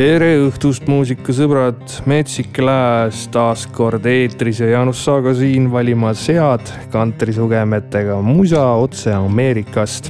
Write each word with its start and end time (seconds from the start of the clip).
tere 0.00 0.30
õhtust, 0.46 0.86
muusikasõbrad, 0.88 1.82
Metsik 2.08 2.56
Lääs 2.64 3.26
taas 3.34 3.66
kord 3.68 4.06
eetris 4.08 4.62
ja 4.62 4.70
Jaanus 4.70 5.02
Saaga 5.04 5.34
siin 5.36 5.66
valimas 5.68 6.22
head 6.32 6.70
kantrisugemetega 6.94 8.16
musa 8.24 8.62
otse 8.80 9.12
Ameerikast. 9.12 10.08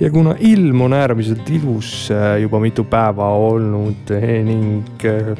Ja 0.00 0.10
kuna 0.10 0.34
ilm 0.38 0.80
on 0.80 0.92
äärmiselt 0.92 1.50
ilus 1.50 2.10
äh, 2.10 2.40
juba 2.42 2.60
mitu 2.62 2.84
päeva 2.84 3.28
olnud 3.34 4.10
eh, 4.14 4.44
ning 4.46 4.84
äh, 5.04 5.32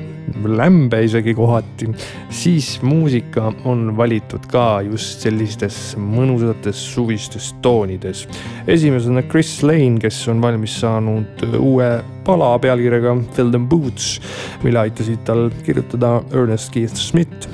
lämbe 0.44 1.00
isegi 1.04 1.34
kohati, 1.34 1.88
siis 2.30 2.82
muusika 2.82 3.52
on 3.64 3.96
valitud 3.96 4.44
ka 4.50 4.80
just 4.84 5.22
sellistes 5.24 5.96
mõnusates 5.98 6.80
suvistes 6.92 7.52
toonides. 7.62 8.26
esimesena 8.66 9.22
Chris 9.22 9.62
Lane, 9.62 9.98
kes 10.02 10.20
on 10.28 10.42
valmis 10.42 10.80
saanud 10.80 11.46
uue 11.58 11.90
pala 12.24 12.58
pealkirjaga 12.58 13.16
Fill 13.32 13.50
them 13.50 13.68
boots, 13.68 14.18
mille 14.62 14.82
aitasid 14.86 15.22
tal 15.24 15.48
kirjutada 15.64 16.18
Ernest 16.34 16.72
Keith 16.74 16.98
Smith, 16.98 17.48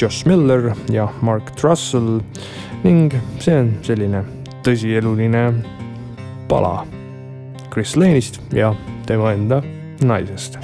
Josh 0.00 0.26
Miller 0.26 0.72
ja 0.92 1.08
Mark 1.22 1.50
Trussell 1.58 2.20
ning 2.84 3.12
see 3.40 3.56
on 3.58 3.72
selline 3.82 4.24
tõsieluline 4.64 5.48
pala 6.48 6.86
Chris 7.70 7.96
Lane'ist 7.96 8.40
ja 8.52 8.74
tema 9.06 9.32
enda 9.32 9.62
naisest 10.00 10.58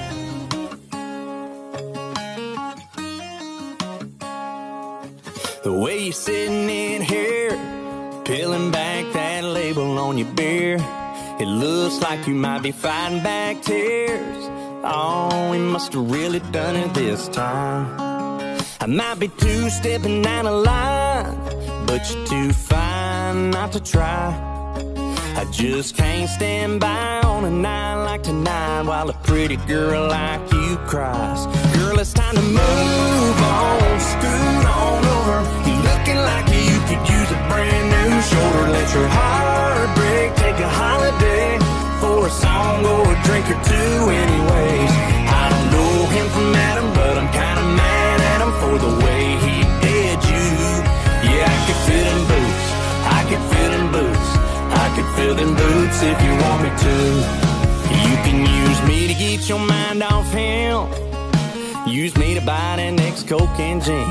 The 5.62 5.72
way 5.72 6.04
you're 6.04 6.12
sitting 6.12 6.70
in 6.70 7.02
here, 7.02 7.52
peeling 8.24 8.70
back 8.70 9.04
that 9.12 9.44
label 9.44 9.98
on 9.98 10.16
your 10.16 10.32
beer. 10.34 10.78
It 11.38 11.46
looks 11.46 12.00
like 12.00 12.26
you 12.26 12.34
might 12.34 12.62
be 12.62 12.72
fighting 12.72 13.22
back 13.22 13.62
tears. 13.62 14.48
Oh, 14.82 15.50
we 15.50 15.58
must 15.58 15.92
have 15.92 16.10
really 16.10 16.40
done 16.50 16.76
it 16.76 16.94
this 16.94 17.28
time. 17.28 17.86
I 18.80 18.86
might 18.86 19.18
be 19.18 19.28
two 19.28 19.68
stepping 19.68 20.22
down 20.22 20.46
a 20.46 20.52
line, 20.52 21.36
but 21.86 22.10
you're 22.10 22.26
too 22.26 22.52
fine 22.52 23.50
not 23.50 23.72
to 23.72 23.80
try. 23.80 24.49
I 25.40 25.46
just 25.46 25.96
can't 25.96 26.28
stand 26.28 26.80
by 26.80 27.22
on 27.24 27.46
a 27.46 27.50
night 27.50 28.04
like 28.04 28.22
tonight 28.22 28.82
while 28.82 29.08
a 29.08 29.14
pretty 29.24 29.56
girl 29.56 30.06
like 30.06 30.52
you 30.52 30.76
cries. 30.86 31.46
Girl, 31.74 31.98
it's 31.98 32.12
time 32.12 32.34
to 32.34 32.42
move 32.42 33.38
on, 33.40 34.00
scoot 34.00 34.66
on 34.68 35.00
over. 35.16 35.40
You 35.64 35.76
looking 35.80 36.20
like 36.28 36.44
you 36.52 36.76
could 36.84 37.02
use 37.08 37.30
a 37.32 37.40
brand 37.48 37.86
new 37.88 38.20
shoulder. 38.20 38.68
Let 38.68 38.92
your 38.92 39.08
heart 39.08 39.88
break, 39.96 40.36
take 40.36 40.60
a 40.60 40.68
holiday 40.68 41.56
for 42.04 42.26
a 42.26 42.30
song 42.30 42.84
or 42.84 43.00
a 43.08 43.16
drink 43.24 43.48
or 43.48 43.60
two, 43.64 43.92
anyways. 44.12 44.92
I 45.40 45.44
don't 45.48 45.68
know 45.72 46.04
him 46.16 46.28
from 46.36 46.54
Adam, 46.68 46.92
but 46.92 47.16
I'm 47.16 47.32
kinda 47.32 47.64
mad 47.80 48.20
at 48.32 48.38
him 48.44 48.52
for 48.60 48.76
the 48.76 48.92
way 49.06 49.24
he 49.40 49.56
did 49.88 50.20
you. 50.20 50.44
Yeah, 51.32 51.48
I 51.48 51.58
could 51.64 51.80
fit 51.88 52.06
in 52.12 52.20
boots, 52.28 52.66
I 53.08 53.20
could 53.24 53.44
fit 53.48 53.72
in 53.80 53.86
boots. 53.90 54.09
Could 55.00 55.14
fill 55.16 55.34
them 55.34 55.56
boots 55.56 56.02
if 56.02 56.22
you 56.22 56.32
want 56.44 56.62
me 56.62 56.68
to. 56.68 56.96
You 58.04 58.16
can 58.20 58.38
use 58.44 58.82
me 58.86 59.08
to 59.08 59.14
get 59.14 59.48
your 59.48 59.58
mind 59.58 60.02
off 60.02 60.30
him. 60.30 60.88
Use 61.88 62.14
me 62.18 62.34
to 62.34 62.40
buy 62.42 62.76
that 62.76 62.90
next 62.90 63.26
Coke 63.26 63.48
and 63.58 63.82
gin. 63.82 64.04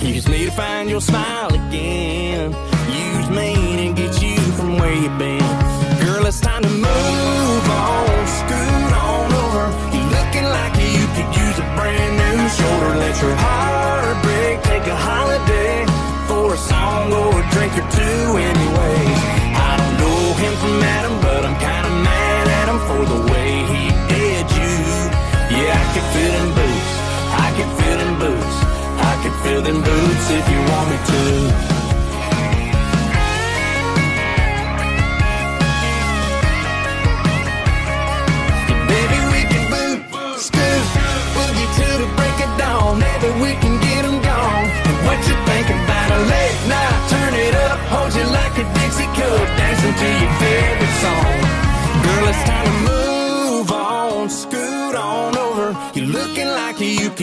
Use 0.00 0.28
me 0.28 0.44
to 0.44 0.52
find 0.52 0.88
your 0.88 1.00
smile 1.00 1.52
again. 1.52 2.52
Use 2.94 3.28
me 3.30 3.56
to 3.82 3.92
get 4.00 4.22
you 4.22 4.36
from 4.54 4.78
where 4.78 4.94
you've 4.94 5.18
been. 5.18 5.42
Girl, 5.98 6.26
it's 6.26 6.38
time 6.38 6.62
to 6.62 6.70
move 6.70 7.66
on. 7.66 8.26
Scoot 8.38 8.92
on 9.02 9.32
over. 9.34 9.66
You're 9.90 10.12
looking 10.14 10.46
like 10.46 10.78
you 10.78 11.02
could 11.18 11.30
use 11.42 11.58
a 11.58 11.66
brand 11.74 12.12
new 12.22 12.38
shoulder. 12.54 12.94
Let 13.02 13.20
your 13.20 13.34
heart 13.34 14.22
break. 14.22 14.62
Take 14.62 14.86
a 14.86 14.94
holiday 14.94 15.86
for 16.28 16.54
a 16.54 16.56
song 16.70 17.12
or 17.12 17.34
a 17.34 17.50
drink 17.50 17.74
or 17.74 17.90
two, 17.90 18.38
anyways. 18.38 19.51
Him 20.42 20.56
from 20.56 20.82
Adam, 20.82 21.20
but 21.20 21.44
I'm 21.44 21.56
kinda 21.66 21.90
mad 22.02 22.48
at 22.58 22.66
him 22.68 22.80
for 22.88 23.04
the 23.12 23.32
way 23.32 23.41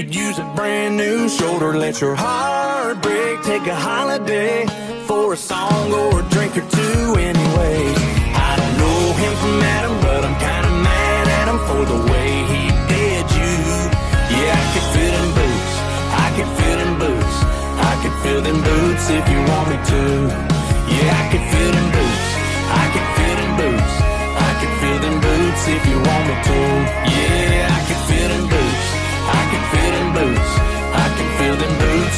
could 0.03 0.15
use 0.15 0.39
a 0.39 0.45
brand 0.55 0.95
new 0.95 1.27
shoulder. 1.27 1.73
Let 1.73 1.99
your 1.99 2.15
heart 2.15 3.01
break, 3.01 3.41
take 3.43 3.67
a 3.67 3.75
holiday 3.75 4.65
for 5.05 5.33
a 5.33 5.37
song 5.37 5.91
or 5.91 6.21
a 6.21 6.25
drink 6.29 6.55
or 6.55 6.63
two, 6.77 7.01
anyway. 7.19 7.79
I 8.47 8.51
don't 8.59 8.75
know 8.79 9.01
him 9.21 9.33
from 9.43 9.55
Adam, 9.75 9.95
but 9.99 10.21
I'm 10.23 10.37
kinda 10.47 10.71
mad 10.87 11.25
at 11.39 11.45
him 11.51 11.59
for 11.67 11.81
the 11.91 11.99
way 12.11 12.29
he 12.53 12.63
did 12.95 13.25
you. 13.39 13.55
Yeah, 14.39 14.63
I 14.63 14.65
could 14.71 14.87
fit 14.95 15.13
in 15.19 15.27
boots, 15.39 15.73
I 16.25 16.27
could 16.35 16.51
fit 16.59 16.77
in 16.85 16.91
boots, 17.03 17.35
I 17.91 17.93
could 18.01 18.15
fill 18.23 18.41
them 18.47 18.59
boots 18.69 19.03
if 19.19 19.25
you 19.31 19.39
want 19.51 19.65
me 19.71 19.77
to. 19.91 20.03
Yeah, 20.95 21.21
I 21.21 21.23
could 21.31 21.45
fit 21.51 21.73
in 21.81 21.87
boots, 21.97 22.27
I 22.83 22.85
could 22.93 23.07
fit 23.17 23.37
in 23.43 23.51
boots, 23.61 23.93
I 24.47 24.51
could 24.59 24.73
fill 24.79 24.99
them 25.05 25.17
boots 25.27 25.61
if 25.75 25.81
you 25.91 25.97
want 26.07 26.23
me 26.29 26.35
to. 26.47 26.59
Yeah, 27.15 27.48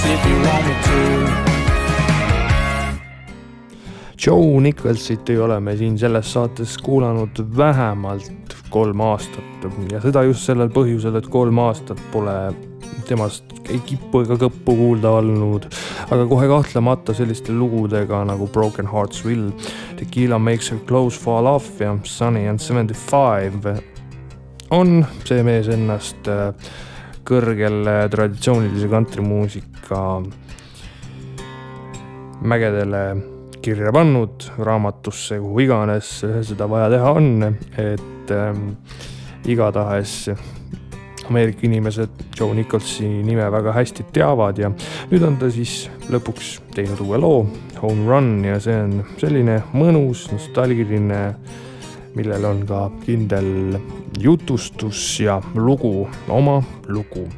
if 0.06 0.26
you 0.26 0.36
want 0.46 0.66
me 0.66 0.74
to. 0.84 1.32
Joe 4.26 4.60
Nicholsit 4.62 5.30
ei 5.30 5.38
ole 5.38 5.60
me 5.60 5.78
siin 5.78 6.00
selles 6.00 6.34
saates 6.34 6.78
kuulanud 6.78 7.42
vähemalt 7.58 8.56
kolm 8.70 9.00
aastat 9.02 9.66
ja 9.92 10.02
seda 10.02 10.24
just 10.24 10.46
sellel 10.46 10.70
põhjusel, 10.70 11.18
et 11.18 11.28
kolm 11.28 11.58
aastat 11.60 12.02
pole 12.12 12.36
temast 13.10 13.44
ei 13.70 13.80
kippu 13.86 14.22
ega 14.26 14.38
kõppu 14.44 14.76
kuulda 14.78 15.10
olnud. 15.22 15.66
aga 16.12 16.28
kohe 16.30 16.48
kahtlemata 16.48 17.14
selliste 17.18 17.54
lugudega 17.54 18.24
nagu 18.30 18.48
Broken 18.48 18.88
Hearts 18.88 19.26
Will, 19.26 19.50
Tequila 19.98 20.40
Makes 20.40 20.72
Her 20.72 20.80
Clothes 20.88 21.18
Fall 21.20 21.50
Off 21.50 21.82
ja 21.82 21.98
Sunny 22.04 22.48
and 22.48 22.60
Seventy 22.60 22.94
Five 22.94 23.82
on 24.72 25.06
see 25.26 25.44
mees 25.44 25.68
ennast 25.68 26.28
äh, 26.28 26.54
kõrgel 27.28 27.82
äh, 27.88 28.06
traditsioonilise 28.12 28.90
kantrimuusika 28.92 30.02
mägedele 32.42 33.04
kirja 33.62 33.92
pannud, 33.94 34.48
raamatusse, 34.58 35.38
kuhu 35.40 35.62
iganes 35.68 36.10
seda 36.48 36.66
vaja 36.70 36.90
teha 36.96 37.12
on, 37.14 37.30
et 37.78 38.34
ähm, 38.34 38.72
igatahes 39.46 40.32
Ameerika 41.30 41.64
inimesed 41.64 42.10
Joe 42.40 42.56
Nicholsi 42.58 43.06
nime 43.08 43.46
väga 43.54 43.72
hästi 43.76 44.08
teavad 44.14 44.58
ja 44.60 44.72
nüüd 45.12 45.24
on 45.24 45.38
ta 45.40 45.52
siis 45.54 45.86
lõpuks 46.12 46.58
teinud 46.76 47.00
uue 47.06 47.22
loo, 47.22 47.46
Home 47.84 48.10
Run 48.10 48.34
ja 48.44 48.58
see 48.60 48.76
on 48.76 48.98
selline 49.22 49.62
mõnus, 49.78 50.26
nostalgiline, 50.34 51.22
millel 52.18 52.50
on 52.50 52.66
ka 52.68 52.88
kindel 53.06 53.78
jutustus 54.22 55.20
ja 55.20 55.42
lugu, 55.56 56.10
oma 56.30 56.64
lugu. 56.88 57.30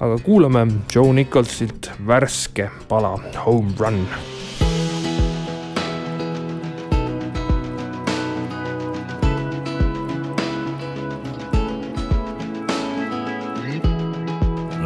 aga 0.00 0.18
kuulame 0.18 0.66
Joe 0.94 1.12
Nicholsilt 1.12 1.90
värske 2.06 2.70
pala 2.88 3.18
Home 3.44 3.72
Run 3.78 4.06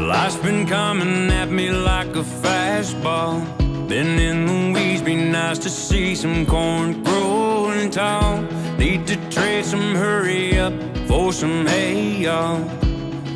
Life's 0.08 0.36
been 0.36 0.66
coming 0.66 1.30
at 1.30 1.50
me 1.50 1.70
like 1.70 2.16
a 2.16 2.22
fastball. 2.22 3.40
Been 3.88 4.18
in 4.18 4.46
the 4.46 4.72
weeds, 4.72 5.02
be 5.02 5.16
nice 5.16 5.58
to 5.58 5.70
see 5.70 6.14
some 6.14 6.46
corn 6.46 7.02
growing 7.02 7.90
tall. 7.90 8.42
Need 8.78 9.06
to 9.06 9.16
trade 9.30 9.64
some 9.64 9.94
hurry 9.94 10.58
up 10.58 10.97
for 11.08 11.32
some 11.32 11.66
hay, 11.66 12.22
y'all. 12.24 12.64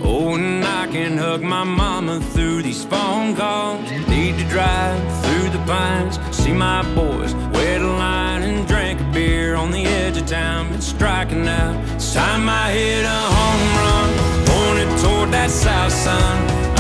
Oh, 0.05 0.35
and 0.35 0.65
I 0.65 0.87
can 0.87 1.17
hug 1.17 1.43
my 1.43 1.65
mama 1.65 2.21
through 2.21 2.63
these 2.63 2.85
phone 2.85 3.35
calls. 3.35 3.91
Need 4.09 4.39
to 4.39 4.45
drive 4.49 5.01
through 5.25 5.49
the 5.51 5.65
pines, 5.67 6.21
see 6.37 6.53
my 6.53 6.83
boys 6.95 7.35
wait 7.63 7.81
a 7.81 7.87
line 7.87 8.43
and 8.43 8.67
drink 8.67 9.01
a 9.01 9.05
beer 9.13 9.55
on 9.55 9.71
the 9.71 9.85
edge 9.85 10.17
of 10.17 10.27
town. 10.27 10.71
Been 10.71 10.81
striking 10.81 11.47
out. 11.49 11.75
It's 11.95 12.13
time 12.13 12.49
I 12.49 12.73
hit 12.73 13.05
a 13.05 13.23
home 13.37 13.67
run, 13.83 14.11
pointed 14.51 14.91
toward 15.03 15.31
that 15.33 15.51
south 15.51 15.93
sun. 15.93 16.37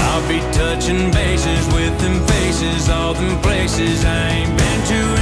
I'll 0.06 0.26
be 0.28 0.40
touching 0.52 1.10
bases 1.10 1.64
with 1.74 1.94
them 2.00 2.18
faces, 2.26 2.88
all 2.88 3.14
them 3.14 3.40
places 3.40 4.04
I 4.04 4.28
ain't 4.36 4.58
been 4.58 4.80
to 4.92 5.21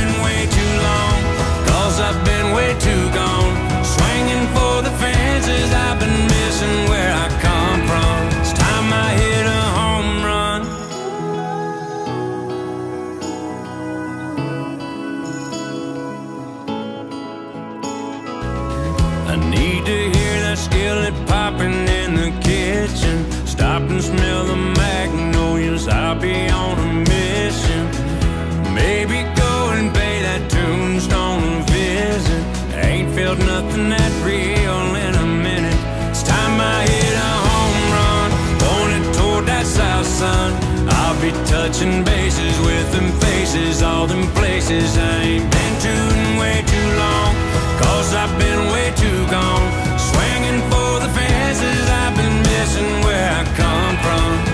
touching 41.80 42.04
bases 42.04 42.60
with 42.60 42.92
them 42.92 43.10
faces, 43.20 43.82
all 43.82 44.06
them 44.06 44.26
places 44.32 44.98
I 44.98 45.22
ain't 45.22 45.50
been 45.50 45.80
to 45.80 45.88
in 45.88 46.38
way 46.38 46.62
too 46.66 46.88
long. 46.98 47.34
Cause 47.80 48.12
I've 48.14 48.38
been 48.38 48.70
way 48.70 48.92
too 48.96 49.26
gone. 49.30 49.98
Swinging 49.98 50.60
for 50.70 51.00
the 51.00 51.08
fences, 51.08 51.88
I've 51.88 52.16
been 52.16 52.38
missing 52.42 53.04
where 53.04 53.30
I 53.32 53.44
come 53.56 53.96
from. 54.04 54.49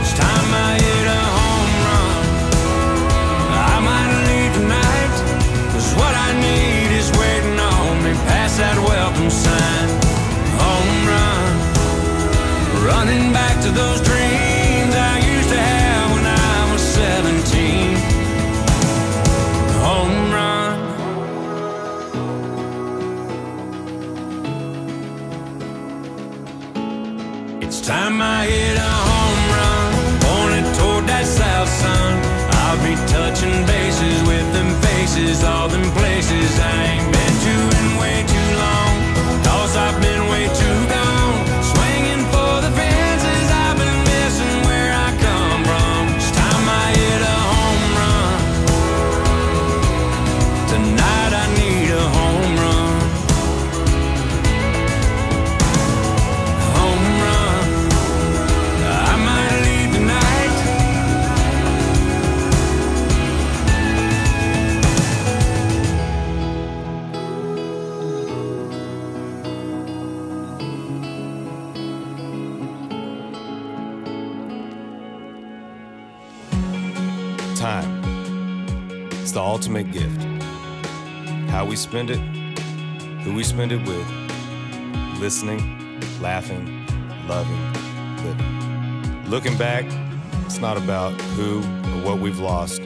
It's 90.46 90.60
not 90.60 90.76
about 90.76 91.10
who 91.32 91.58
or 91.58 92.02
what 92.04 92.20
we've 92.20 92.38
lost, 92.38 92.81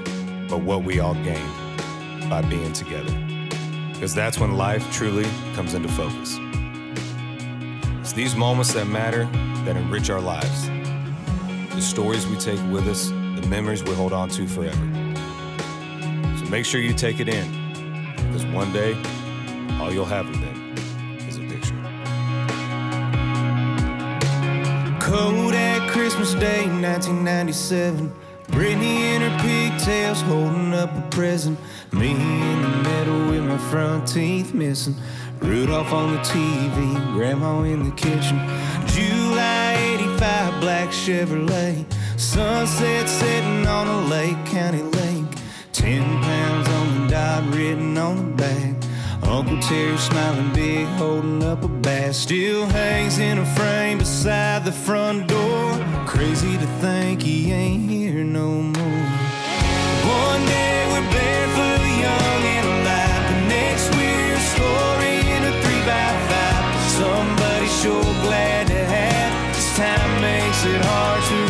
but 0.48 0.62
what 0.62 0.82
we 0.82 0.98
all 0.98 1.14
gained 1.14 1.52
by 2.30 2.40
being 2.40 2.72
together. 2.72 3.12
Because 3.92 4.14
that's 4.14 4.38
when 4.38 4.56
life 4.56 4.90
truly 4.90 5.26
comes 5.54 5.74
into 5.74 5.88
focus. 5.90 6.38
It's 8.00 8.14
these 8.14 8.34
moments 8.34 8.72
that 8.72 8.86
matter 8.86 9.28
that 9.66 9.76
enrich 9.76 10.08
our 10.08 10.22
lives. 10.22 10.68
The 11.74 11.82
stories 11.82 12.26
we 12.26 12.36
take 12.36 12.58
with 12.72 12.88
us, 12.88 13.08
the 13.08 13.46
memories 13.46 13.84
we 13.84 13.94
hold 13.94 14.14
on 14.14 14.30
to 14.30 14.48
forever. 14.48 14.88
So 16.38 16.46
make 16.46 16.64
sure 16.64 16.80
you 16.80 16.94
take 16.94 17.20
it 17.20 17.28
in, 17.28 17.46
because 18.16 18.46
one 18.46 18.72
day, 18.72 18.96
all 19.78 19.92
you'll 19.92 20.06
have 20.06 20.26
of 20.30 20.40
them 20.40 20.74
is 21.28 21.36
a 21.36 21.42
picture. 21.42 21.76
Kodak 24.98 25.39
Christmas 26.00 26.32
Day 26.32 26.64
1997. 26.66 28.10
Brittany 28.48 29.12
in 29.12 29.20
her 29.20 29.38
pigtails 29.38 30.22
holding 30.22 30.72
up 30.72 30.90
a 30.96 31.02
present. 31.10 31.58
Me 31.92 32.12
in 32.12 32.62
the 32.62 32.68
middle 32.88 33.28
with 33.28 33.44
my 33.44 33.58
front 33.58 34.08
teeth 34.08 34.54
missing. 34.54 34.94
Rudolph 35.40 35.92
on 35.92 36.14
the 36.14 36.20
TV, 36.20 37.12
Grandma 37.12 37.64
in 37.64 37.84
the 37.84 37.94
kitchen. 37.96 38.38
July 38.86 39.74
85, 40.00 40.60
black 40.62 40.88
Chevrolet. 40.88 41.84
Sunset 42.18 43.06
setting 43.06 43.66
on 43.66 43.86
a 43.86 44.00
Lake 44.06 44.42
County 44.46 44.80
lake. 44.80 45.26
Ten 45.72 46.02
pounds 46.22 46.66
on 46.66 47.02
the 47.02 47.08
dot 47.08 47.54
written 47.54 47.98
on 47.98 48.16
the 48.16 48.36
back. 48.42 48.74
Uncle 49.24 49.60
Terry 49.60 49.98
smiling 49.98 50.50
big, 50.54 50.86
holding 50.96 51.44
up 51.44 51.62
a 51.62 51.68
bass. 51.68 52.16
Still 52.16 52.64
hangs 52.64 53.18
in 53.18 53.36
a 53.36 53.44
frame 53.54 53.98
beside 53.98 54.64
the 54.64 54.72
front 54.72 55.28
door. 55.28 55.49
Crazy 56.10 56.58
to 56.58 56.66
think 56.82 57.22
he 57.22 57.52
ain't 57.52 57.88
here 57.88 58.24
no 58.24 58.48
more. 58.50 59.06
One 60.22 60.44
day 60.44 60.86
we're 60.90 61.08
barefoot, 61.12 61.80
young 62.04 62.42
and 62.56 62.66
alive. 62.66 63.22
The 63.30 63.38
next 63.48 63.94
we're 63.94 64.36
in 65.34 65.42
a 65.44 65.52
three 65.62 65.82
by 65.86 66.10
five. 66.28 66.64
Somebody 66.98 67.68
sure 67.80 68.02
glad 68.26 68.66
to 68.66 68.84
have. 68.96 69.54
This 69.54 69.76
time 69.76 70.20
makes 70.20 70.64
it 70.66 70.84
hard 70.84 71.22
to 71.22 71.49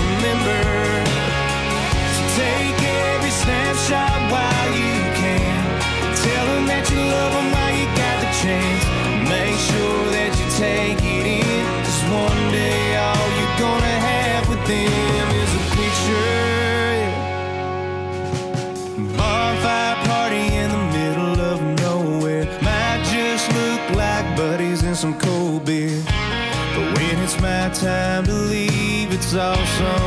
leave, 29.33 29.53
it's 29.61 30.00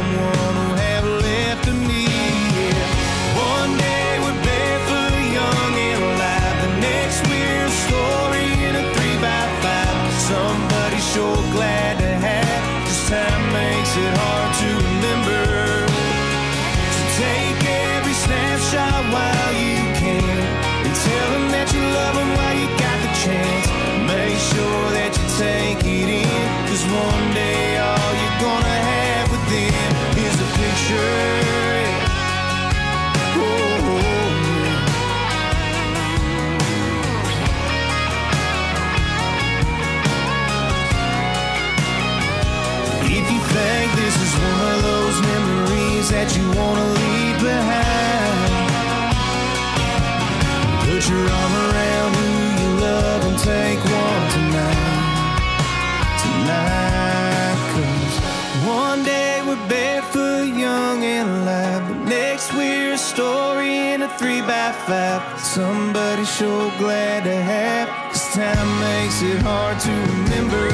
three 64.17 64.41
by 64.41 64.71
five. 64.85 65.21
Somebody 65.39 66.25
sure 66.25 66.71
glad 66.77 67.23
to 67.23 67.35
have. 67.35 67.89
Cause 68.11 68.33
time 68.33 68.69
makes 68.79 69.21
it 69.21 69.41
hard 69.41 69.79
to 69.79 69.91
remember. 69.91 70.69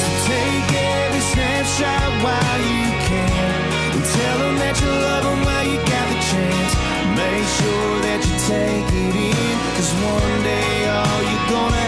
So 0.00 0.08
take 0.28 0.68
every 0.72 1.24
snapshot 1.32 2.10
while 2.24 2.60
you 2.60 2.86
can. 3.08 3.60
And 3.94 4.04
tell 4.04 4.38
them 4.44 4.56
that 4.62 4.76
you 4.80 4.90
love 4.90 5.24
them 5.24 5.40
while 5.44 5.66
you 5.66 5.78
got 5.92 6.06
the 6.12 6.20
chance. 6.30 6.72
Make 7.16 7.46
sure 7.60 7.92
that 8.06 8.20
you 8.26 8.34
take 8.50 8.88
it 8.92 9.14
in. 9.32 9.56
Cause 9.76 9.92
one 10.04 10.36
day 10.42 10.88
all 10.88 11.20
you're 11.22 11.48
gonna 11.48 11.85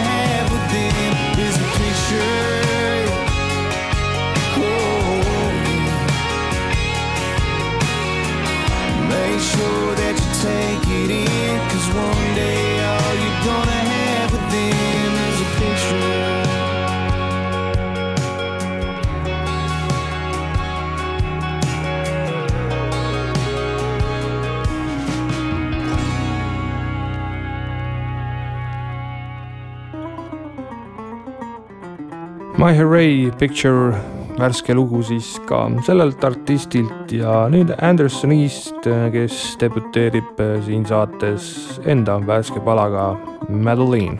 My 32.59 32.75
Hooray 32.75 33.31
Picture, 33.39 33.95
värske 34.35 34.73
lugu 34.75 34.99
siis 35.07 35.29
ka 35.47 35.61
sellelt 35.87 36.23
artistilt 36.27 37.13
ja 37.15 37.45
nüüd 37.47 37.71
Anderson 37.79 38.33
East, 38.35 38.83
äh, 38.83 39.05
kes 39.13 39.55
debuteerib 39.61 40.41
äh, 40.43 40.57
siin 40.65 40.83
saates 40.83 41.79
enda 41.87 42.17
värske 42.19 42.59
palaga 42.59 43.13
Madeline. 43.47 44.19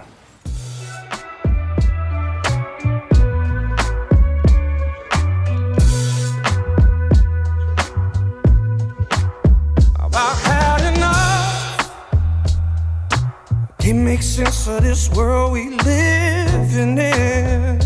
Make 14.10 14.24
sense 14.24 14.68
of 14.68 14.82
this 14.82 15.10
world 15.12 15.52
we 15.54 15.70
living 15.70 16.98
in. 16.98 17.79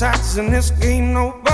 sides 0.00 0.38
in 0.38 0.50
this 0.50 0.70
game, 0.70 1.12
nobody. 1.12 1.49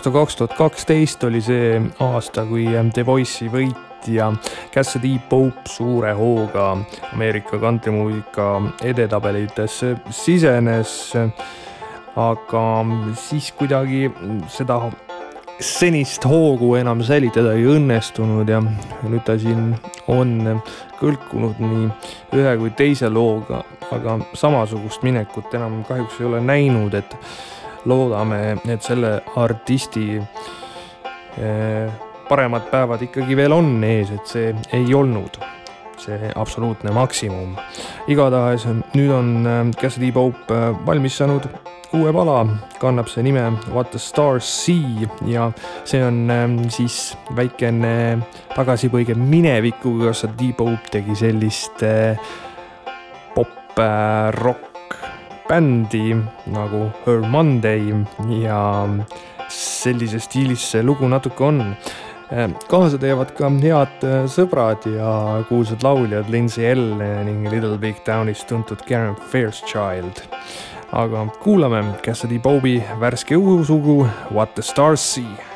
aasta 0.00 0.10
kaks 0.10 0.36
tuhat 0.36 0.52
kaksteist 0.56 1.24
oli 1.28 1.42
see 1.44 1.74
aasta, 2.00 2.46
kui 2.48 2.62
The 2.64 3.02
Voice'i 3.04 3.50
võitja 3.52 4.30
Cassidy 4.72 5.18
Pope 5.28 5.68
suure 5.68 6.14
hooga 6.16 6.70
Ameerika 7.10 7.58
kantrimuusika 7.60 8.46
edetabelitesse 8.80 9.98
sisenes. 10.08 11.12
aga 12.16 12.64
siis 13.14 13.52
kuidagi 13.52 14.08
seda 14.48 14.80
senist 15.60 16.24
hoogu 16.24 16.74
enam 16.80 17.04
säilitada 17.04 17.52
ei 17.52 17.68
õnnestunud 17.68 18.48
ja 18.48 18.64
nüüd 18.64 19.20
ta 19.28 19.36
siin 19.36 19.74
on 20.08 20.62
kõlkunud 20.96 21.60
nii 21.60 21.86
ühe 22.40 22.56
kui 22.56 22.72
teise 22.72 23.12
looga, 23.12 23.66
aga 23.92 24.16
samasugust 24.32 25.04
minekut 25.04 25.52
enam 25.54 25.82
kahjuks 25.84 26.20
ei 26.20 26.32
ole 26.32 26.40
näinud, 26.40 26.94
et 26.96 27.16
loodame, 27.84 28.58
et 28.68 28.82
selle 28.84 29.20
artisti 29.36 30.18
eh, 30.18 31.92
paremad 32.28 32.68
päevad 32.70 33.02
ikkagi 33.08 33.36
veel 33.38 33.54
on 33.56 33.72
ees, 33.86 34.12
et 34.14 34.30
see 34.30 34.52
ei 34.76 34.94
olnud 34.94 35.40
see 36.00 36.30
absoluutne 36.32 36.92
maksimum. 36.96 37.56
igatahes 38.08 38.66
nüüd 38.94 39.12
on 39.14 39.34
eh, 39.46 39.60
Cassidy 39.80 40.12
Pope 40.12 40.54
eh, 40.54 40.70
valmis 40.86 41.18
saanud 41.20 41.48
uue 41.96 42.12
pala, 42.14 42.44
kannab 42.78 43.08
see 43.10 43.24
nime 43.26 43.48
What 43.72 43.90
the 43.90 43.98
stars 43.98 44.46
see 44.46 45.08
ja 45.26 45.50
see 45.84 46.02
on 46.04 46.62
siis 46.70 47.16
väikene 47.36 48.20
tagasipõige 48.54 49.16
minevikku, 49.18 49.96
kus 49.98 50.22
T-Pope 50.38 50.94
tegi 50.94 51.18
sellist 51.18 51.82
pop-rock 53.34 54.69
bändi 55.50 56.14
nagu 56.54 56.86
Her 57.04 57.26
Monday 57.26 57.90
ja 58.38 58.62
sellises 59.50 60.28
stiilis 60.30 60.62
see 60.70 60.82
lugu 60.86 61.08
natuke 61.10 61.44
on 61.44 61.60
äh, 62.30 62.46
kaasa 62.70 63.00
teevad 63.02 63.34
ka 63.34 63.50
head 63.62 64.08
sõbrad 64.30 64.86
ja 64.94 65.12
kuulsad 65.50 65.82
lauljad 65.82 66.30
Lindsay 66.30 66.70
Ell 66.70 66.94
ning 67.26 67.50
Little 67.50 67.78
Big 67.78 67.98
Townist 68.06 68.46
tuntud 68.48 68.86
Karen 68.86 69.18
Fairchild 69.32 70.22
aga 70.92 71.26
kuulame 71.42 71.84
Cassidy 72.02 72.38
Bobi 72.38 72.78
värske 73.02 73.38
õhusugu 73.38 74.04
What 74.30 74.54
the 74.54 74.62
stars 74.62 75.00
see. 75.00 75.49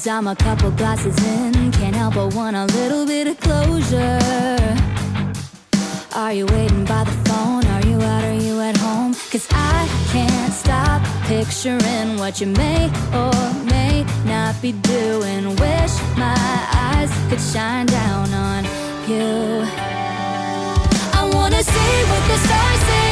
Cause 0.00 0.08
I'm 0.08 0.28
a 0.28 0.34
couple 0.34 0.70
glasses 0.70 1.14
in, 1.26 1.72
can't 1.72 1.94
help 1.94 2.14
but 2.14 2.34
want 2.34 2.56
a 2.56 2.64
little 2.64 3.04
bit 3.04 3.26
of 3.26 3.38
closure. 3.38 4.18
Are 6.14 6.32
you 6.32 6.46
waiting 6.46 6.86
by 6.86 7.04
the 7.04 7.10
phone? 7.28 7.66
Are 7.66 7.86
you 7.86 8.00
out? 8.00 8.24
Are 8.24 8.32
you 8.32 8.58
at 8.60 8.78
home? 8.78 9.12
Cause 9.30 9.46
I 9.50 9.86
can't 10.10 10.54
stop 10.54 11.02
picturing 11.26 12.16
what 12.16 12.40
you 12.40 12.46
may 12.46 12.86
or 13.12 13.52
may 13.66 14.06
not 14.24 14.62
be 14.62 14.72
doing. 14.72 15.54
Wish 15.56 15.94
my 16.16 16.66
eyes 16.72 17.12
could 17.28 17.38
shine 17.38 17.84
down 17.84 18.32
on 18.32 18.64
you. 19.06 19.68
I 21.12 21.30
wanna 21.34 21.62
see 21.62 21.96
what 22.08 22.22
the 22.26 22.38
stars 22.38 22.80
say. 22.88 23.09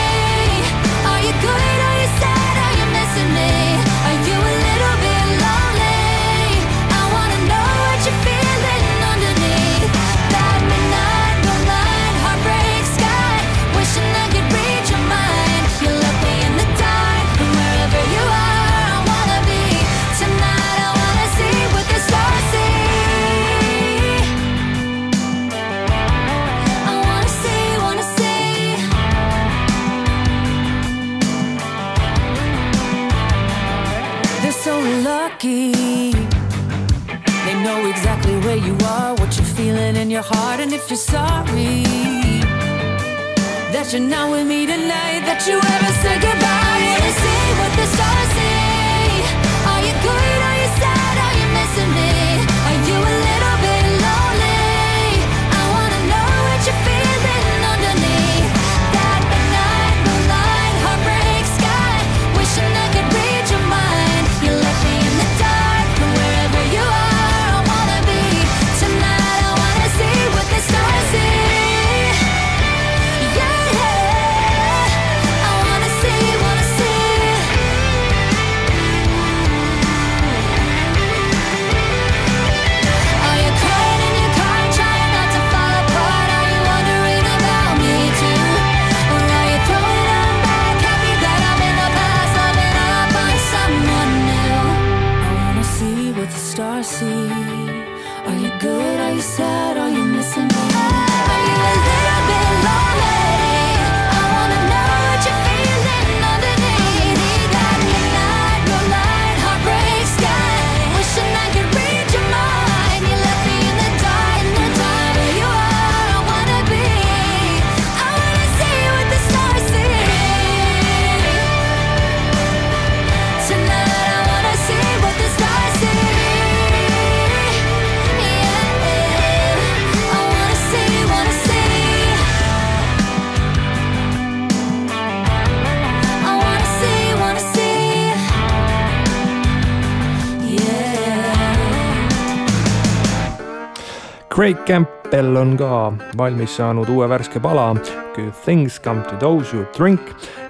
Craig 144.38 144.56
Campbell 144.66 145.34
on 145.34 145.56
ka 145.58 145.68
valmis 146.14 146.52
saanud 146.60 146.86
uue 146.94 147.08
värske 147.10 147.40
pala 147.42 147.72
Good 148.14 148.36
things 148.44 148.78
come 148.78 149.02
to 149.10 149.16
those 149.18 149.50
who 149.50 149.64
drink 149.74 150.00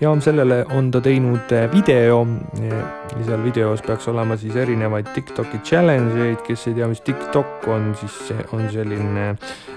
ja 0.00 0.12
sellele 0.20 0.66
on 0.76 0.90
ta 0.90 1.00
teinud 1.00 1.48
video. 1.72 2.26
ja 2.60 3.24
seal 3.24 3.40
videos 3.44 3.80
peaks 3.80 4.08
olema 4.08 4.36
siis 4.36 4.56
erinevaid 4.56 5.08
Tiktoki 5.14 5.62
challenge 5.64 6.20
eid, 6.20 6.44
kes 6.44 6.68
ei 6.68 6.74
tea, 6.74 6.86
mis 6.86 7.00
TikTok 7.00 7.64
on, 7.68 7.94
siis 7.96 8.34
on 8.52 8.68
selline 8.68 9.36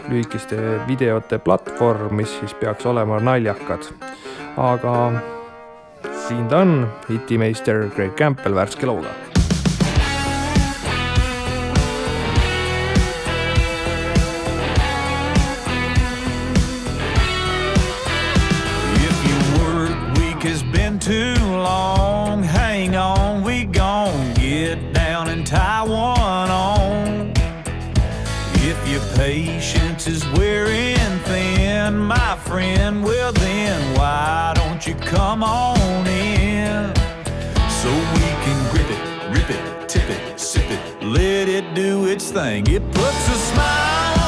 lühikeste 0.09 0.59
videote 0.87 1.39
platvorm, 1.39 2.15
mis 2.15 2.35
siis 2.39 2.53
peaks 2.53 2.85
olema 2.85 3.19
naljakad. 3.19 3.93
aga 4.57 5.11
siin 6.27 6.47
ta 6.51 6.65
on, 6.65 6.81
hitimeister 7.07 7.87
Craig 7.95 8.17
Campbell 8.19 8.59
värske 8.59 8.91
looga 8.91 9.30
do 41.73 42.05
its 42.05 42.31
thing. 42.31 42.67
It 42.67 42.83
puts 42.93 43.27
a 43.27 43.37
smile 43.51 44.20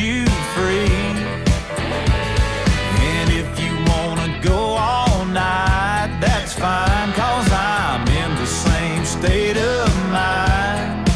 you 0.00 0.24
free. 0.54 0.88
And 3.10 3.30
if 3.30 3.60
you 3.60 3.72
wanna 3.92 4.40
go 4.42 4.56
all 4.56 5.24
night, 5.26 6.16
that's 6.20 6.54
fine, 6.54 7.12
cause 7.12 7.48
I'm 7.52 8.06
in 8.08 8.34
the 8.36 8.46
same 8.46 9.04
state 9.04 9.56
of 9.56 9.88
mind. 10.10 11.08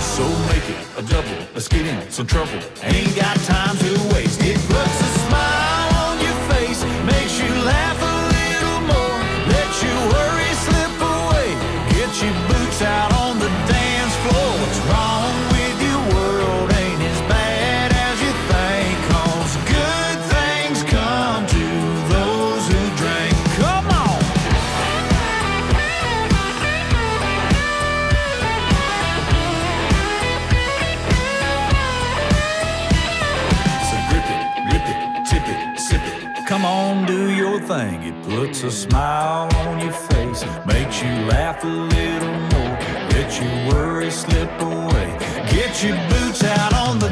So 0.00 0.28
make 0.48 0.68
it 0.68 0.98
a 0.98 1.02
double, 1.02 1.46
let's 1.54 1.68
get 1.68 1.86
in 1.86 2.10
some 2.10 2.26
trouble. 2.26 2.60
Ain't 2.82 3.16
got 3.16 3.36
time 3.38 3.76
to 3.78 4.14
waste. 4.14 4.25
Thing. 37.66 38.02
It 38.04 38.22
puts 38.22 38.62
a 38.62 38.70
smile 38.70 39.48
on 39.66 39.80
your 39.80 39.92
face, 39.92 40.44
makes 40.66 41.02
you 41.02 41.10
laugh 41.26 41.64
a 41.64 41.66
little 41.66 42.38
more, 42.52 42.76
let 43.10 43.28
your 43.40 43.54
worry 43.68 44.10
slip 44.10 44.50
away. 44.60 45.08
Get 45.50 45.82
your 45.82 45.96
boots 46.10 46.44
out 46.44 46.72
on 46.74 47.00
the 47.00 47.10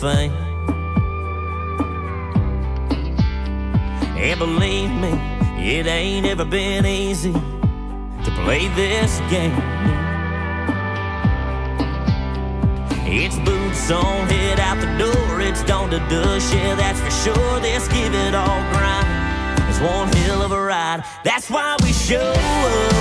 fame. 0.00 0.32
And 4.18 4.38
believe 4.38 4.90
me, 4.90 5.12
it 5.58 5.86
ain't 5.86 6.26
ever 6.26 6.44
been 6.44 6.84
easy 6.84 7.32
to 7.32 8.30
play 8.42 8.68
this 8.68 9.20
game. 9.30 9.56
It's 13.08 13.38
boots 13.38 13.90
on, 13.90 14.28
head 14.28 14.60
out 14.60 14.80
the 14.80 14.92
door, 14.98 15.40
it's 15.40 15.62
dawn 15.62 15.90
to 15.90 15.98
dust, 16.10 16.52
yeah, 16.52 16.74
that's 16.74 17.00
for 17.00 17.10
sure. 17.10 17.60
Let's 17.60 17.88
give 17.88 18.14
it 18.14 18.34
all 18.34 18.60
grind. 18.72 19.06
It's 19.68 19.80
one 19.80 20.08
hell 20.08 20.42
of 20.42 20.52
a 20.52 20.60
ride. 20.60 21.04
That's 21.24 21.48
why 21.48 21.76
we 21.82 21.92
show 21.92 22.18
up. 22.20 22.92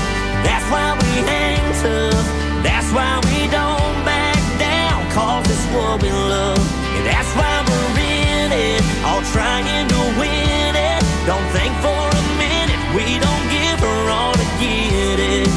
That's 0.44 0.70
why 0.72 0.94
we 1.02 1.12
hang 1.28 1.74
tough. 1.82 2.26
That's 2.64 2.92
why 2.92 3.20
we 3.26 3.48
don't 3.52 4.06
back 4.06 4.40
down. 4.60 5.12
Cause 5.12 5.46
it's 5.50 5.66
what 5.74 6.02
we 6.02 6.10
love. 6.12 6.85
That's 7.04 7.32
why 7.36 7.64
we're 7.68 8.00
in 8.00 8.52
it. 8.52 8.82
All 9.04 9.22
trying 9.36 9.88
to 9.88 10.00
win 10.20 10.74
it. 10.76 11.02
Don't 11.26 11.48
think 11.52 11.74
for 11.84 11.90
a 11.92 12.24
minute. 12.40 12.82
We 12.96 13.20
don't 13.20 13.48
give 13.52 13.80
her 13.80 14.02
all 14.10 14.34
to 14.34 14.48
get 14.62 15.20
it. 15.20 15.48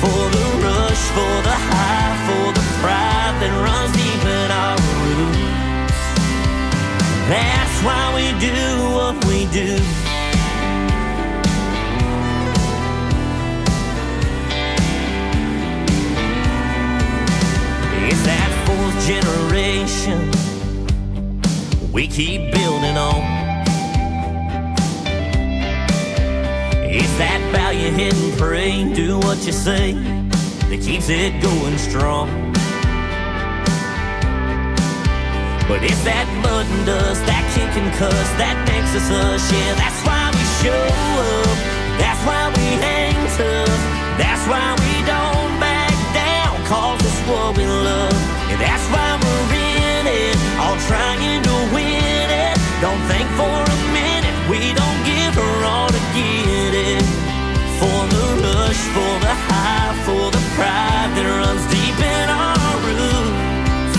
For 0.00 0.22
the 0.36 0.46
rush, 0.64 1.02
for 1.16 1.36
the 1.48 1.56
high, 1.70 2.14
for 2.26 2.52
the 2.58 2.64
pride 2.80 3.34
that 3.40 3.52
runs 3.66 3.92
deep 3.92 4.24
in 4.24 4.50
our 4.50 4.78
roots. 5.04 5.52
That's 7.28 7.76
why 7.86 8.02
we 8.16 8.26
do 8.40 8.58
what 8.96 9.16
we 9.26 9.46
do. 9.52 9.78
It's 18.08 18.22
that 18.24 18.50
fourth 18.66 19.06
generation 19.06 20.31
we 21.92 22.08
keep 22.08 22.52
building 22.52 22.96
on. 22.96 23.20
It's 26.88 27.18
that 27.18 27.40
bow 27.52 27.70
your 27.70 27.92
head 27.92 28.14
and 28.14 28.38
pray, 28.38 28.92
do 28.94 29.18
what 29.18 29.44
you 29.44 29.52
say, 29.52 29.92
that 29.92 30.80
keeps 30.80 31.08
it 31.10 31.32
going 31.42 31.76
strong. 31.76 32.28
But 35.68 35.84
it's 35.84 36.02
that 36.04 36.28
mud 36.42 36.66
and 36.66 36.86
dust, 36.86 37.24
that 37.28 37.44
kick 37.52 37.72
and 37.76 37.92
cuss, 38.00 38.28
that 38.40 38.56
makes 38.68 38.92
us 38.96 39.08
us, 39.12 39.44
yeah, 39.52 39.74
that's 39.76 40.00
why 40.08 40.32
we 40.32 40.44
show 40.64 40.72
up. 40.72 41.58
That's 42.00 42.22
why 42.24 42.48
we 42.56 42.66
hang 42.80 43.16
tough. 43.36 43.80
That's 44.16 44.44
why 44.48 44.64
we 44.80 44.94
don't 45.04 45.54
back 45.60 45.92
down, 46.16 46.56
cause 46.68 47.00
it's 47.04 47.20
what 47.28 47.56
we 47.56 47.64
love. 47.64 48.16
And 48.48 48.60
that's 48.60 48.86
why 48.92 49.01
it, 50.12 50.36
all 50.60 50.76
trying 50.88 51.42
to 51.42 51.54
win 51.74 52.28
it. 52.30 52.56
Don't 52.80 53.02
think 53.08 53.28
for 53.38 53.48
a 53.48 53.78
minute, 53.92 54.36
we 54.50 54.72
don't 54.74 55.00
give 55.04 55.34
her 55.34 55.56
all 55.64 55.88
to 55.88 56.02
get 56.14 56.72
it. 56.74 57.02
For 57.80 58.00
the 58.14 58.26
rush, 58.44 58.82
for 58.94 59.14
the 59.26 59.34
high, 59.48 59.94
for 60.04 60.30
the 60.30 60.42
pride 60.56 61.10
that 61.16 61.26
runs 61.40 61.64
deep 61.72 61.98
in 61.98 62.26
our 62.28 62.74
roots. 62.86 63.96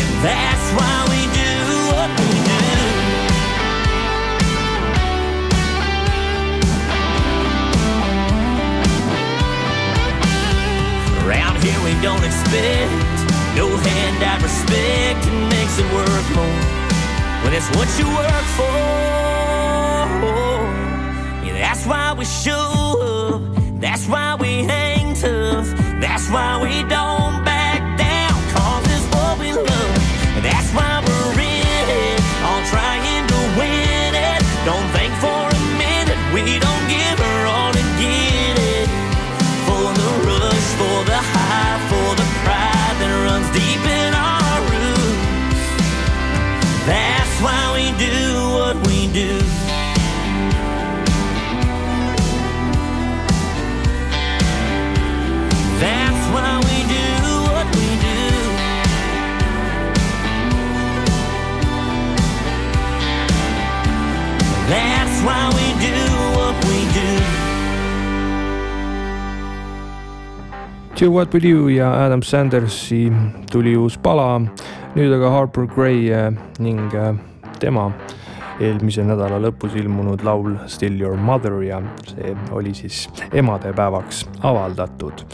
And 0.00 0.10
that's 0.26 0.66
why 0.76 0.94
we 1.12 1.20
do 1.40 1.52
what 1.92 2.10
we 2.20 2.30
do. 2.50 2.60
Around 11.24 11.56
here 11.62 11.80
we 11.84 11.92
don't 12.02 12.24
expect 12.24 13.09
no 13.56 13.66
handout 13.76 14.42
respect. 14.42 15.26
It 15.26 15.36
makes 15.54 15.78
it 15.78 15.88
worth 15.94 16.28
more 16.34 16.60
when 17.42 17.52
it's 17.52 17.68
what 17.76 17.88
you 17.98 18.06
work 18.06 18.46
for. 18.58 18.78
Yeah, 21.44 21.58
that's 21.58 21.86
why 21.86 22.12
we 22.18 22.24
show 22.24 22.66
up. 23.12 23.80
That's 23.80 24.06
why 24.06 24.34
we 24.34 24.64
hang 24.64 25.14
tough. 25.14 25.68
That's 26.00 26.28
why 26.30 26.62
we 26.62 26.88
don't 26.88 27.29
Do 71.00 71.10
What 71.10 71.32
We 71.34 71.40
Do 71.40 71.68
ja 71.68 72.04
Adam 72.04 72.22
Sandersi 72.22 73.12
tuli 73.50 73.72
uus 73.76 73.94
pala, 73.98 74.34
nüüd 74.92 75.14
aga 75.16 75.30
Harper 75.32 75.64
Gray 75.64 76.10
äh, 76.12 76.26
ning 76.60 76.92
äh, 76.92 77.14
tema 77.56 77.86
eelmise 78.60 79.06
nädala 79.08 79.38
lõpus 79.40 79.78
ilmunud 79.80 80.20
laul 80.28 80.58
Still 80.68 81.00
Your 81.00 81.16
Mother 81.16 81.56
ja 81.64 81.80
see 82.04 82.34
oli 82.52 82.74
siis 82.76 83.06
emadepäevaks 83.32 84.26
avaldatud. 84.44 85.24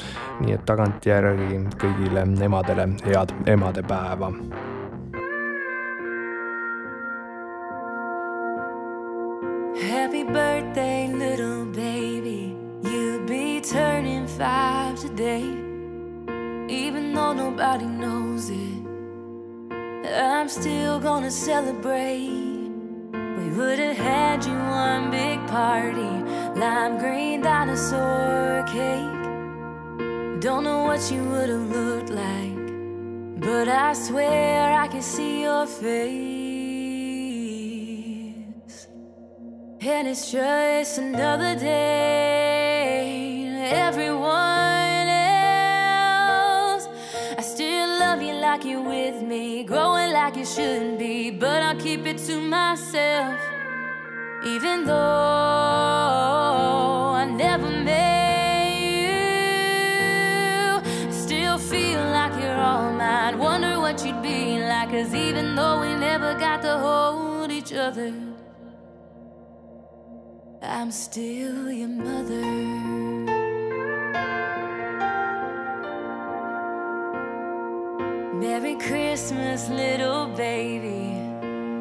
nii 0.46 0.54
et 0.54 0.62
tagantjärgi 0.70 1.58
kõigile 1.82 2.22
emadele 2.46 2.86
head 3.02 3.34
emadepäeva 3.50 4.30
Happy 9.82 10.22
birthday, 10.22 11.08
little 11.10 11.64
baby. 11.74 12.54
You'll 12.82 13.26
be 13.26 13.60
turning 13.60 14.28
five 14.28 14.85
Even 15.18 17.14
though 17.14 17.32
nobody 17.32 17.86
knows 17.86 18.50
it, 18.50 18.84
I'm 20.14 20.46
still 20.46 21.00
gonna 21.00 21.30
celebrate. 21.30 22.28
We 23.38 23.48
would 23.56 23.78
have 23.78 23.96
had 23.96 24.44
you 24.44 24.52
one 24.52 25.10
big 25.10 25.38
party, 25.46 26.22
lime 26.60 26.98
green 26.98 27.40
dinosaur 27.40 28.62
cake. 28.66 29.24
Don't 30.40 30.64
know 30.64 30.84
what 30.84 31.10
you 31.10 31.24
would 31.24 31.48
have 31.48 31.70
looked 31.70 32.10
like, 32.10 33.40
but 33.40 33.68
I 33.68 33.94
swear 33.94 34.74
I 34.74 34.86
can 34.86 35.00
see 35.00 35.42
your 35.42 35.66
face. 35.66 36.26
And 39.80 40.08
it's 40.08 40.30
just 40.30 40.98
another 40.98 41.54
day. 41.54 43.16
Everyone 43.70 44.15
like 48.56 48.64
you're 48.64 48.80
with 48.80 49.20
me, 49.20 49.64
growing 49.64 50.14
like 50.14 50.34
you 50.34 50.46
shouldn't 50.46 50.98
be, 50.98 51.30
but 51.30 51.62
I'll 51.62 51.76
keep 51.76 52.06
it 52.06 52.16
to 52.26 52.40
myself. 52.40 53.38
Even 54.46 54.86
though 54.86 54.94
I 57.14 57.26
never 57.26 57.68
met 57.68 58.80
you, 58.80 59.12
still 61.12 61.58
feel 61.58 62.00
like 62.00 62.32
you're 62.42 62.56
all 62.56 62.90
mine. 62.92 63.38
Wonder 63.38 63.78
what 63.78 64.02
you'd 64.02 64.22
be 64.22 64.58
like, 64.58 64.88
cause 64.88 65.12
even 65.12 65.54
though 65.54 65.82
we 65.82 65.94
never 65.94 66.32
got 66.38 66.62
to 66.62 66.78
hold 66.78 67.52
each 67.52 67.74
other. 67.74 68.14
I'm 70.62 70.90
still 70.90 71.70
your 71.70 71.88
mother. 71.88 73.25
Merry 78.58 78.76
Christmas, 78.76 79.68
little 79.68 80.28
baby. 80.28 81.12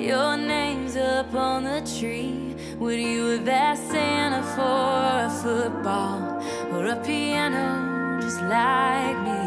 Your 0.03 0.35
name's 0.35 0.97
up 0.97 1.33
on 1.33 1.63
the 1.63 1.79
tree. 1.97 2.53
Would 2.79 2.99
you 2.99 3.27
have 3.37 3.47
asked 3.47 3.87
Santa 3.91 4.43
for 4.55 5.07
a 5.25 5.31
football 5.41 6.19
or 6.73 6.87
a 6.87 6.97
piano 6.97 8.19
just 8.21 8.41
like 8.41 9.17
me? 9.23 9.43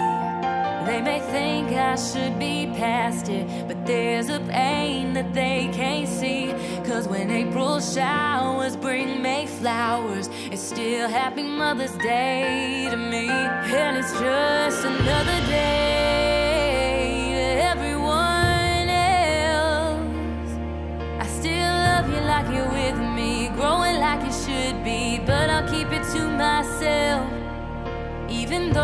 They 0.87 1.03
may 1.03 1.21
think 1.31 1.69
I 1.73 1.97
should 1.97 2.39
be 2.39 2.73
past 2.79 3.29
it, 3.29 3.47
but 3.69 3.85
there's 3.85 4.31
a 4.31 4.41
pain 4.41 5.13
that 5.13 5.35
they 5.35 5.69
can't 5.71 6.09
see. 6.09 6.55
Cause 6.87 7.09
when 7.09 7.31
April 7.31 7.79
showers 7.79 8.75
bring 8.75 9.21
May 9.21 9.47
flowers, 9.47 10.31
it's 10.51 10.63
still 10.63 11.07
Happy 11.11 11.43
Mother's 11.43 11.95
Day 11.99 12.89
to 12.91 12.97
me. 12.97 13.29
And 13.29 13.99
it's 13.99 14.13
just 14.19 14.87
another 14.87 15.47
day 15.47 16.38
be, 24.89 25.19
but 25.31 25.47
I'll 25.55 25.69
keep 25.75 25.89
it 25.99 26.05
to 26.15 26.23
myself. 26.45 27.27
Even 28.41 28.63
though 28.73 28.83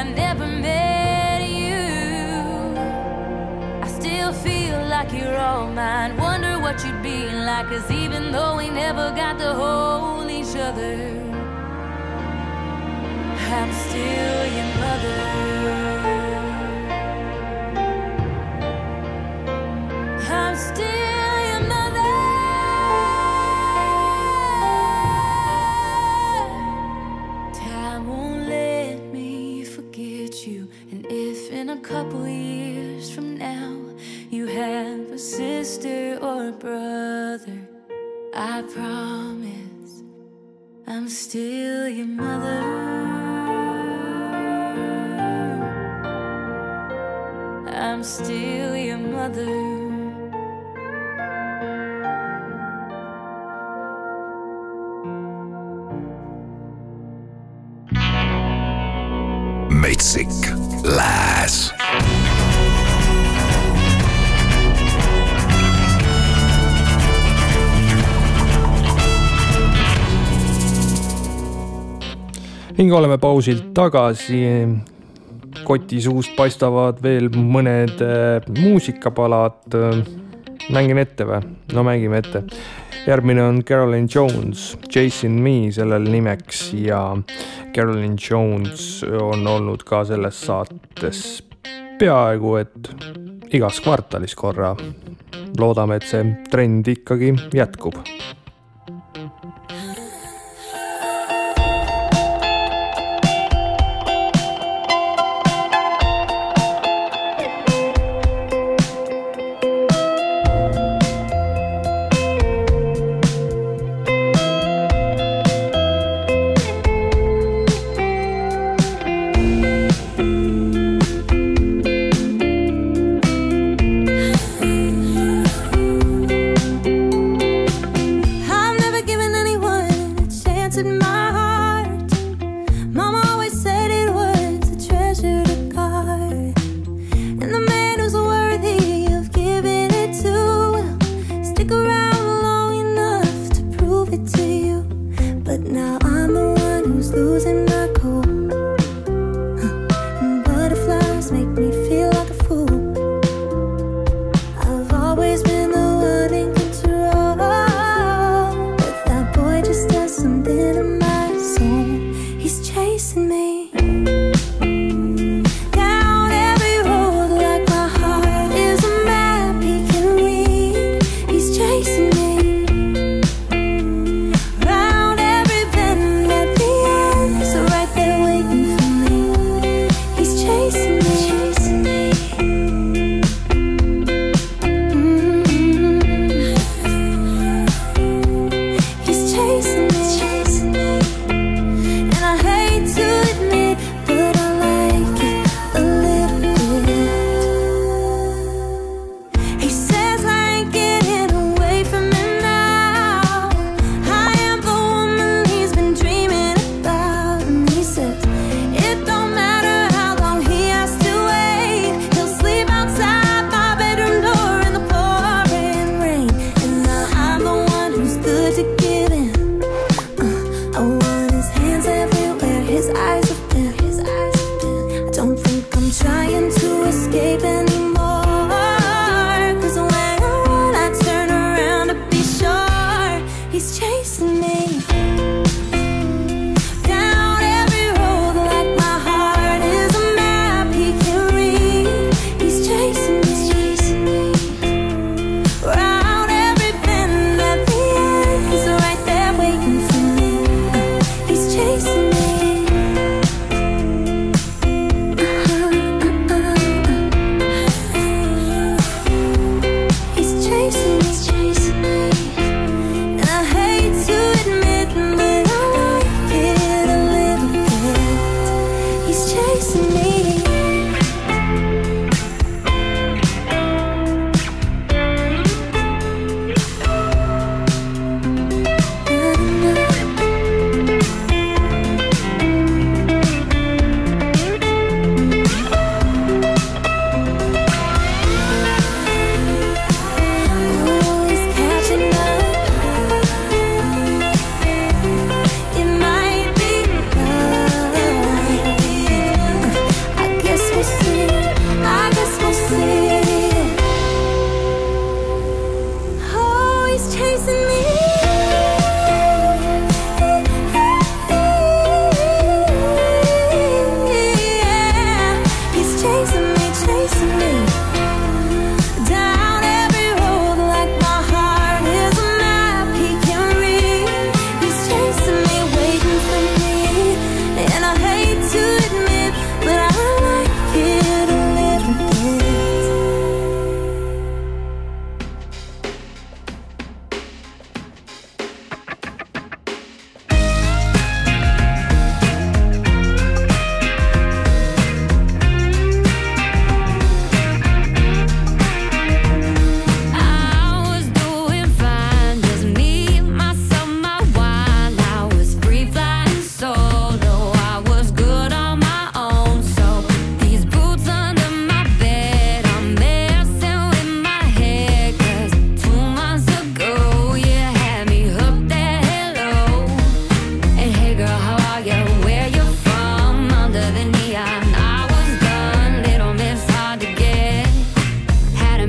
I 0.00 0.02
never 0.24 0.46
met 0.46 1.40
you, 1.62 1.82
I 3.86 3.88
still 3.98 4.32
feel 4.46 4.78
like 4.94 5.10
you're 5.18 5.40
all 5.48 5.68
mine. 5.80 6.12
Wonder 6.16 6.54
what 6.64 6.76
you'd 6.84 7.02
be 7.02 7.20
like, 7.48 7.66
cause 7.72 7.90
even 7.90 8.22
though 8.34 8.54
we 8.60 8.66
never 8.84 9.06
got 9.22 9.34
to 9.42 9.50
hold 9.62 10.28
each 10.38 10.54
other, 10.68 10.94
I'm 13.58 13.70
still 13.84 14.42
your 14.56 14.70
mother. 14.82 15.77
Brother, 36.52 37.68
I 38.34 38.62
promise 38.62 40.02
I'm 40.86 41.08
still 41.08 41.88
your 41.88 42.06
mother. 42.06 42.62
I'm 47.68 48.02
still 48.02 48.76
your 48.76 48.98
mother. 48.98 49.88
metsik 59.68 60.28
Lääs. 60.82 61.87
Ning 72.78 72.92
oleme 72.94 73.18
pausilt 73.18 73.72
tagasi. 73.74 74.68
koti 75.64 75.98
suust 76.00 76.36
paistavad 76.36 77.00
veel 77.02 77.26
mõned 77.34 78.02
äh, 78.04 78.44
muusikapalad. 78.60 79.74
mängin 80.70 80.98
ette 81.02 81.26
või? 81.26 81.40
no 81.74 81.82
mängime 81.82 82.22
ette. 82.22 82.44
järgmine 83.06 83.42
on 83.42 83.62
Carolyn 83.64 84.06
Jones, 84.14 84.76
Chasing 84.88 85.42
Me 85.42 85.72
sellel 85.72 86.06
nimeks 86.06 86.72
ja 86.78 87.16
Carolyn 87.74 88.16
Jones 88.30 89.02
on 89.02 89.46
olnud 89.46 89.82
ka 89.82 90.04
selles 90.04 90.40
saates 90.46 91.42
peaaegu 91.98 92.56
et 92.62 92.94
igas 93.50 93.80
kvartalis 93.82 94.34
korra. 94.38 94.76
loodame, 95.58 95.96
et 95.96 96.06
see 96.06 96.34
trend 96.50 96.86
ikkagi 96.94 97.34
jätkub 97.58 97.98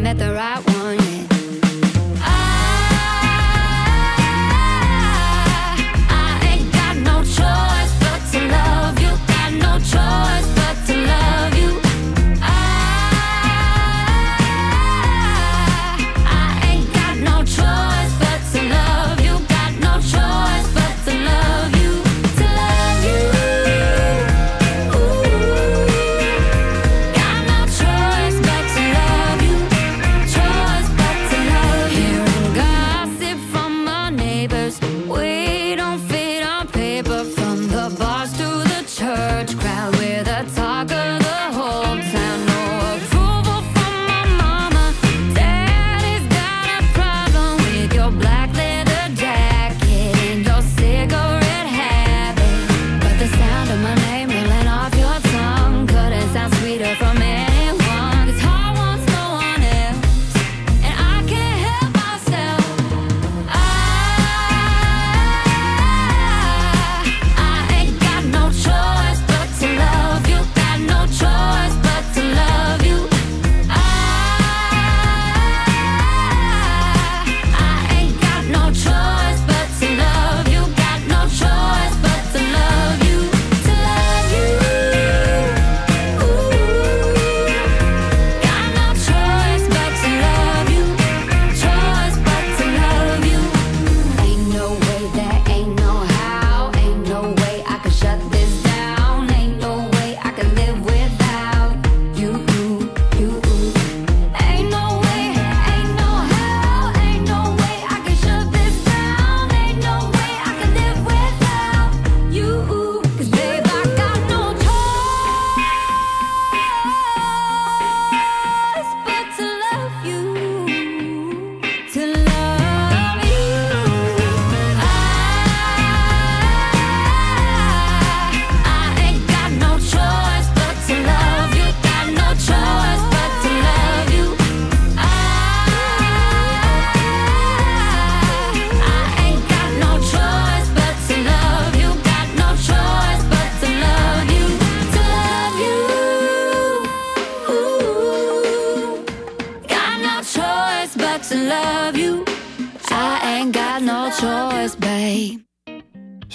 met 0.10 0.18
the 0.18 0.34
right 0.34 0.66
one. 0.66 0.79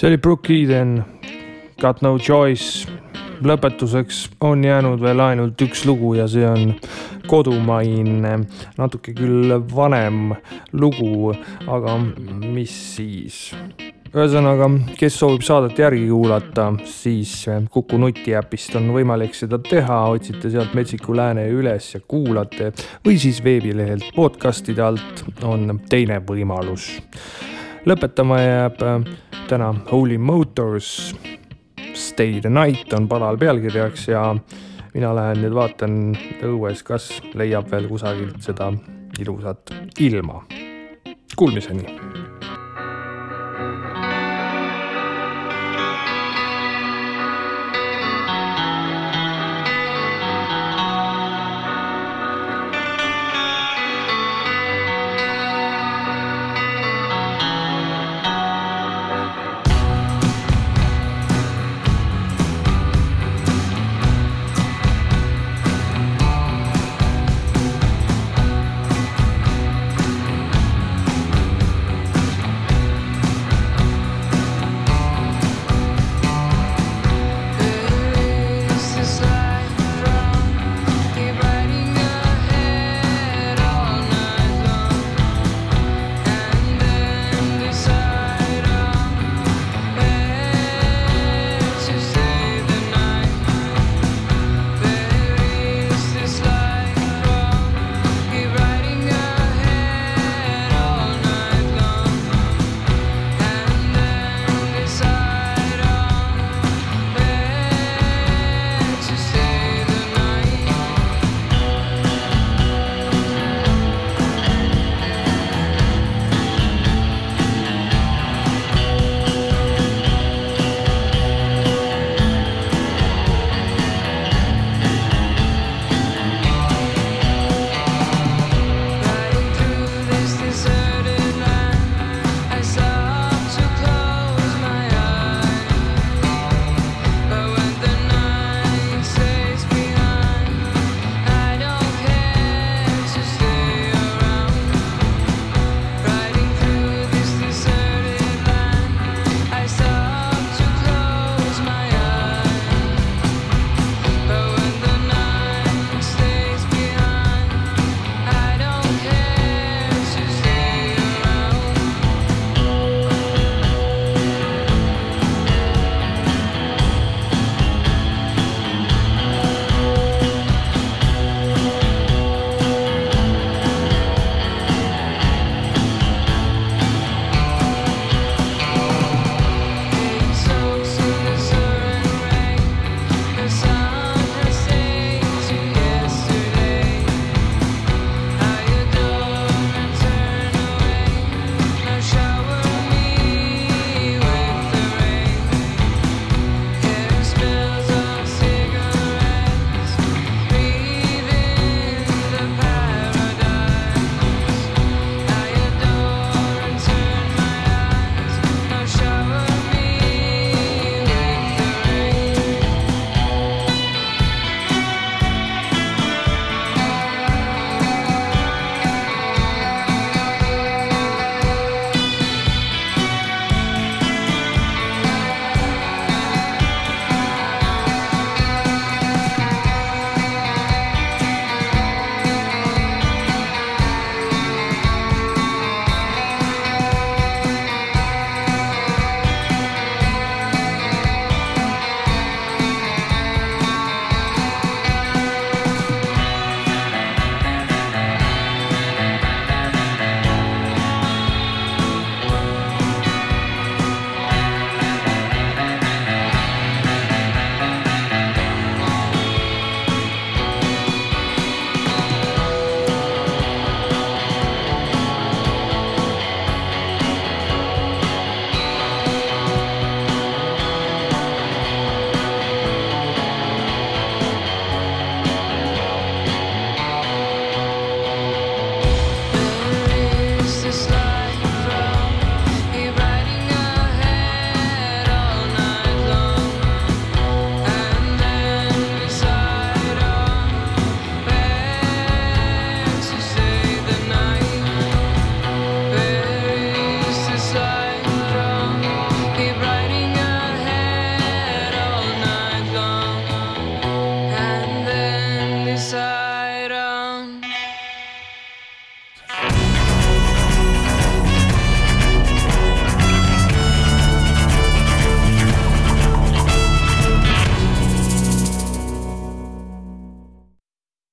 See 0.05 0.09
oli 0.09 0.17
Brooke 0.17 0.53
Eden, 0.53 1.03
Got 1.81 2.01
no 2.01 2.19
choice. 2.19 2.87
lõpetuseks 3.41 4.19
on 4.45 4.61
jäänud 4.63 5.01
veel 5.01 5.19
ainult 5.19 5.61
üks 5.65 5.81
lugu 5.85 6.13
ja 6.13 6.27
see 6.29 6.45
on 6.45 6.75
kodumaine, 7.27 8.35
natuke 8.77 9.15
küll 9.17 9.55
vanem 9.73 10.35
lugu, 10.77 11.33
aga 11.67 11.97
mis 12.53 12.75
siis 12.93 13.39
ühesõnaga, 14.13 14.69
kes 14.99 15.17
soovib 15.23 15.41
saadet 15.47 15.81
järgi 15.81 16.05
kuulata, 16.11 16.67
siis 16.85 17.33
Kuku 17.73 17.97
nutiäpist 17.97 18.77
on 18.77 18.93
võimalik 18.93 19.33
seda 19.33 19.57
teha, 19.57 20.03
otsite 20.13 20.53
sealt 20.53 20.77
Metsiku 20.77 21.17
Lääne 21.17 21.49
üles 21.49 21.89
ja 21.97 22.03
kuulate 22.05 22.71
või 23.01 23.17
siis 23.17 23.41
veebilehelt 23.43 24.13
podcast'ide 24.15 24.85
alt 24.85 25.25
on 25.41 25.79
teine 25.89 26.21
võimalus. 26.21 26.91
Lõpetama 27.85 28.39
jääb 28.41 28.79
täna 29.47 29.73
Holy 29.91 30.17
Motors. 30.17 31.15
Stay 31.93 32.41
the 32.41 32.49
night 32.49 32.93
on 32.93 33.07
padal 33.07 33.37
pealkirjaks 33.37 34.07
ja 34.07 34.35
mina 34.93 35.13
lähen 35.15 35.43
nüüd 35.43 35.55
vaatan 35.55 35.99
õues, 36.43 36.83
kas 36.83 37.11
leiab 37.37 37.69
veel 37.71 37.87
kusagilt 37.91 38.41
seda 38.43 38.71
ilusat 39.19 39.73
ilma. 39.99 40.41
Kuulmiseni 41.35 42.34